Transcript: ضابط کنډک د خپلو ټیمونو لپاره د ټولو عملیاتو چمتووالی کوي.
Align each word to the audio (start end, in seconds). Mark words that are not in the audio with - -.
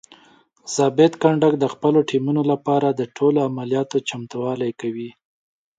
ضابط 0.75 1.13
کنډک 1.21 1.53
د 1.59 1.65
خپلو 1.73 1.99
ټیمونو 2.09 2.41
لپاره 2.51 2.87
د 2.91 3.01
ټولو 3.17 3.39
عملیاتو 3.49 3.97
چمتووالی 4.09 4.71
کوي. 4.81 5.09